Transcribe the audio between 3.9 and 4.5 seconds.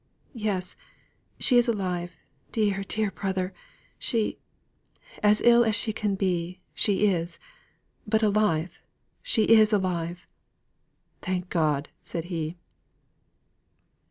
She